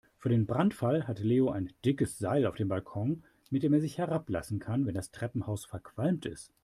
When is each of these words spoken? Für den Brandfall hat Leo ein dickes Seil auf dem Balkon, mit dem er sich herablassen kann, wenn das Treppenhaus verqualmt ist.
Für 0.17 0.29
den 0.29 0.47
Brandfall 0.47 1.07
hat 1.07 1.19
Leo 1.19 1.51
ein 1.51 1.69
dickes 1.85 2.17
Seil 2.17 2.47
auf 2.47 2.55
dem 2.55 2.67
Balkon, 2.69 3.23
mit 3.51 3.61
dem 3.61 3.73
er 3.73 3.81
sich 3.81 3.99
herablassen 3.99 4.57
kann, 4.57 4.87
wenn 4.87 4.95
das 4.95 5.11
Treppenhaus 5.11 5.63
verqualmt 5.65 6.25
ist. 6.25 6.51